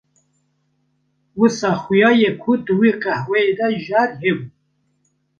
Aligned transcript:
Wisa 1.39 1.69
xwiya 1.81 2.09
ye 2.19 2.29
ku 2.41 2.51
di 2.65 2.73
wî 2.79 2.91
qehweyî 3.03 3.51
de 3.57 3.67
jahr 3.85 4.09
hebû. 4.21 4.45